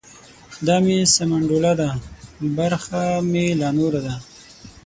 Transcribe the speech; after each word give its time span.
ـ 0.33 0.65
دا 0.67 0.75
مې 0.85 0.97
سمنډوله 1.15 1.73
ده 1.79 1.89
برخه 2.57 3.01
مې 3.31 3.45
لا 3.61 3.69
نوره 3.77 4.01
ده. 4.05 4.15